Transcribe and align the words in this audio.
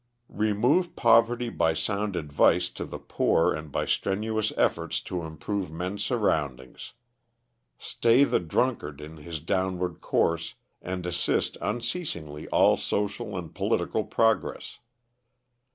Remove 0.33 0.95
poverty 0.95 1.47
by 1.49 1.75
sound 1.75 2.15
advice 2.15 2.71
to 2.71 2.85
the 2.85 2.97
poor 2.97 3.53
and 3.53 3.71
by 3.71 3.85
strenuous 3.85 4.51
efforts 4.57 4.99
to 5.01 5.21
improve 5.21 5.71
men's 5.71 6.03
surroundings. 6.03 6.93
Stay 7.77 8.23
the 8.23 8.39
drunkard 8.39 8.99
in 8.99 9.17
his 9.17 9.39
downward 9.39 10.01
course, 10.01 10.55
and 10.81 11.05
assist 11.05 11.55
unceasingly 11.61 12.47
all 12.47 12.77
social 12.77 13.37
and 13.37 13.53
political 13.53 14.03
progress. 14.03 14.79